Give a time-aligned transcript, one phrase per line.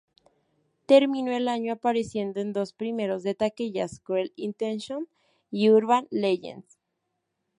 [0.87, 5.07] Terminó el año apareciendo en dos primeros de taquilla, "Cruel Intentions"
[5.51, 6.63] y "Urban Legend".